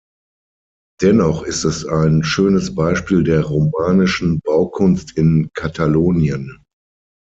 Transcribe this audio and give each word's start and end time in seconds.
Dennoch 1.03 1.43
ist 1.43 1.63
es 1.63 1.85
ein 1.85 2.23
schönes 2.23 2.73
Beispiel 2.73 3.23
der 3.23 3.43
romanischen 3.45 4.39
Baukunst 4.43 5.11
in 5.15 5.51
Katalonien. 5.53 6.63